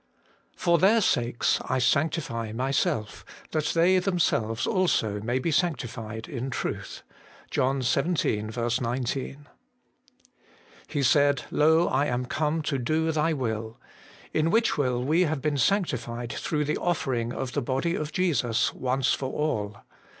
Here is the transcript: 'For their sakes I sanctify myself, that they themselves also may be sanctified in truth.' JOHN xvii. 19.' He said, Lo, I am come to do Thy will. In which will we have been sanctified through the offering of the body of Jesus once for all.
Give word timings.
'For 0.55 0.79
their 0.79 0.99
sakes 0.99 1.59
I 1.69 1.77
sanctify 1.77 2.53
myself, 2.53 3.23
that 3.51 3.65
they 3.65 3.99
themselves 3.99 4.65
also 4.65 5.19
may 5.19 5.37
be 5.37 5.51
sanctified 5.51 6.27
in 6.27 6.49
truth.' 6.49 7.03
JOHN 7.51 7.83
xvii. 7.83 8.41
19.' 8.41 9.47
He 10.89 11.03
said, 11.03 11.43
Lo, 11.51 11.87
I 11.87 12.07
am 12.07 12.25
come 12.25 12.63
to 12.63 12.79
do 12.79 13.11
Thy 13.11 13.33
will. 13.33 13.79
In 14.33 14.49
which 14.49 14.75
will 14.75 15.03
we 15.03 15.25
have 15.25 15.39
been 15.39 15.59
sanctified 15.59 16.33
through 16.33 16.65
the 16.65 16.77
offering 16.79 17.31
of 17.31 17.51
the 17.51 17.61
body 17.61 17.93
of 17.93 18.11
Jesus 18.11 18.73
once 18.73 19.13
for 19.13 19.31
all. 19.31 19.77